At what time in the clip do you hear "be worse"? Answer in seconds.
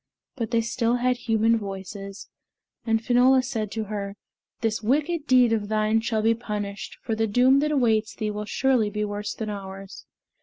8.89-9.35